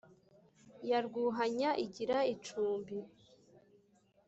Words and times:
ya 0.89 0.99
rwuhanya 1.05 1.69
igira 1.85 2.17
icumbi. 2.33 2.97